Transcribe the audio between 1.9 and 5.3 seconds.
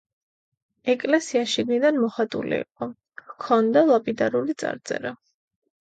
მოხატული იყო, ჰქონდა ლაპიდარული წარწერა.